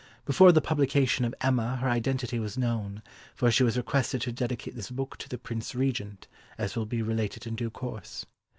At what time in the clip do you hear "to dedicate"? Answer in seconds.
4.23-4.73